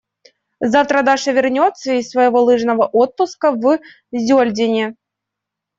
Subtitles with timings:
[0.63, 3.77] Завтра Даша вернется из своего лыжного отпуска в
[4.11, 4.95] Зёльдене.